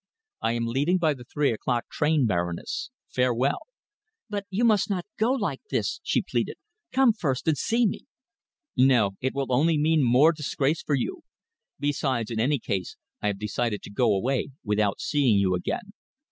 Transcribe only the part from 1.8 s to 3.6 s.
train, Baroness. Farewell!"